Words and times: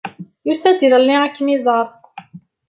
Yusa-d 0.47 0.79
iḍelli 0.87 1.15
ad 1.25 1.31
kem-iẓer. 1.35 1.87